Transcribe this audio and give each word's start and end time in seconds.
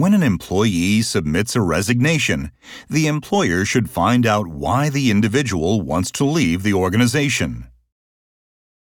When 0.00 0.14
an 0.14 0.22
employee 0.22 1.02
submits 1.02 1.54
a 1.54 1.60
resignation, 1.60 2.52
the 2.88 3.06
employer 3.06 3.66
should 3.66 3.90
find 3.90 4.24
out 4.24 4.46
why 4.46 4.88
the 4.88 5.10
individual 5.10 5.82
wants 5.82 6.10
to 6.12 6.24
leave 6.24 6.62
the 6.62 6.72
organization. 6.72 7.66